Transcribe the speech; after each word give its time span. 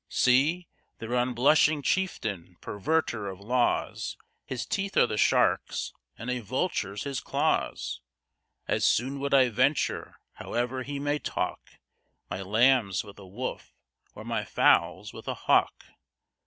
See! 0.09 0.67
their 0.97 1.13
unblushing 1.13 1.83
chieftain! 1.83 2.57
perverter 2.59 3.27
of 3.29 3.39
laws! 3.39 4.17
His 4.47 4.65
teeth 4.65 4.97
are 4.97 5.05
the 5.05 5.15
shark's, 5.15 5.93
and 6.17 6.31
a 6.31 6.39
vulture's 6.39 7.03
his 7.03 7.19
claws 7.19 8.01
As 8.67 8.83
soon 8.83 9.19
would 9.19 9.35
I 9.35 9.49
venture, 9.49 10.15
howe'er 10.33 10.81
he 10.81 10.97
may 10.97 11.19
talk, 11.19 11.75
My 12.31 12.41
lambs 12.41 13.03
with 13.03 13.19
a 13.19 13.27
wolf, 13.27 13.75
or 14.15 14.23
my 14.23 14.43
fowls 14.43 15.13
with 15.13 15.27
a 15.27 15.35
hawk. 15.35 15.83